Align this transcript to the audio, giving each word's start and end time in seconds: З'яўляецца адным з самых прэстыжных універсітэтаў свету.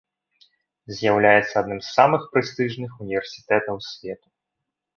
З'яўляецца 0.99 1.51
адным 1.63 1.79
з 1.85 1.93
самых 1.97 2.21
прэстыжных 2.33 2.91
універсітэтаў 3.07 3.75
свету. 3.93 4.27